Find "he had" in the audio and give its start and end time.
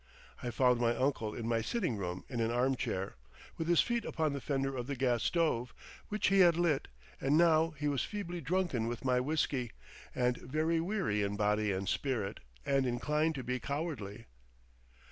6.29-6.57